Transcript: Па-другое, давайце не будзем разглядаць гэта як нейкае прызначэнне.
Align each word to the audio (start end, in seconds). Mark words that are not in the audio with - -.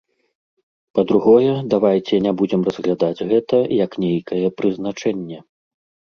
Па-другое, 0.99 1.51
давайце 1.73 2.15
не 2.25 2.33
будзем 2.39 2.61
разглядаць 2.69 3.23
гэта 3.33 3.59
як 3.85 3.91
нейкае 4.05 4.41
прызначэнне. 4.63 5.39